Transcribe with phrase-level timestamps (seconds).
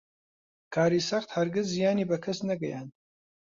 [0.73, 2.91] کاری سەخت هەرگیز زیانی بە کەس نەگەیاند.